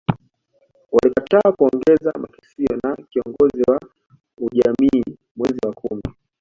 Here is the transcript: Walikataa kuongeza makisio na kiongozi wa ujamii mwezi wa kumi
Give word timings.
Walikataa 0.91 1.51
kuongeza 1.51 2.13
makisio 2.21 2.77
na 2.83 2.95
kiongozi 3.09 3.61
wa 3.67 3.79
ujamii 4.37 5.17
mwezi 5.35 5.59
wa 5.65 5.73
kumi 5.73 6.01